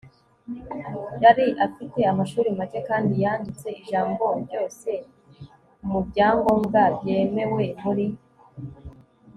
[1.23, 4.89] yari afite amashuri make kandi yanditse ijambo ryose
[5.89, 8.07] mubyangombwa byemewe muri